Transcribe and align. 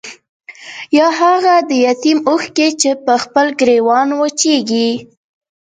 يا 0.97 1.07
هاغه 1.19 1.55
د 1.69 1.71
يتيم 1.85 2.17
اوښکې 2.29 2.67
چې 2.81 2.89
پۀ 3.05 3.15
خپل 3.23 3.45
ګريوان 3.59 4.07
وچيږي 4.19 4.89